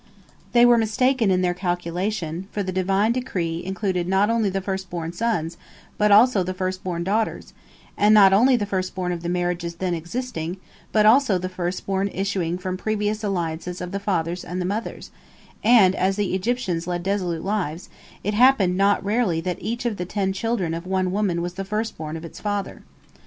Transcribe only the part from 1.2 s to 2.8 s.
in their calculation, for the